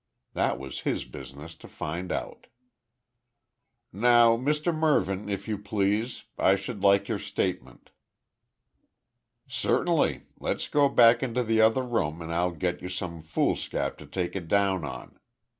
[0.33, 2.47] That was his business to find out.
[3.93, 6.23] "Now Mr Mervyn, if you please.
[6.39, 7.91] I should like your statement."
[9.47, 10.21] "Certainly.
[10.39, 14.35] Let's go back into the other room and I'll get you some foolscap to take
[14.35, 15.19] it down on.